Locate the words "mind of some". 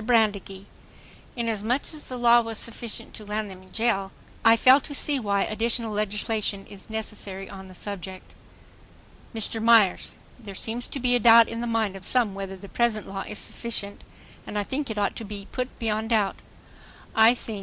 11.66-12.34